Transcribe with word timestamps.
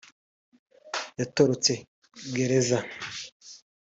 yatorotse 1.19 1.71
gereza 2.35 2.79